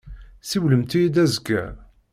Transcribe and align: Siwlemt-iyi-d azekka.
Siwlemt-iyi-d 0.49 1.21
azekka. 1.23 1.63